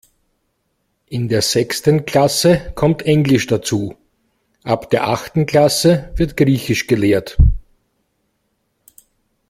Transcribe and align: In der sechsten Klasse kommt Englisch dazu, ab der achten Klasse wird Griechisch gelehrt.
In 1.05 1.27
der 1.27 1.43
sechsten 1.43 2.07
Klasse 2.07 2.71
kommt 2.73 3.03
Englisch 3.03 3.45
dazu, 3.45 3.95
ab 4.63 4.89
der 4.89 5.07
achten 5.07 5.45
Klasse 5.45 6.09
wird 6.15 6.35
Griechisch 6.37 6.87
gelehrt. 6.87 7.37